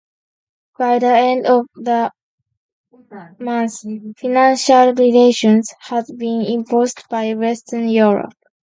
By 0.79 0.97
the 0.97 1.11
end 1.15 1.45
of 1.45 1.67
the 1.75 2.11
month, 3.37 3.81
financial 4.17 4.87
retaliations 4.87 5.71
had 5.79 6.05
been 6.17 6.41
imposed 6.41 7.03
by 7.07 7.35
western 7.35 7.87
Europe. 7.87 8.33